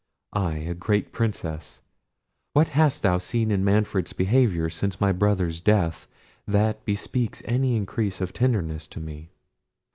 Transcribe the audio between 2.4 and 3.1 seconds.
What hast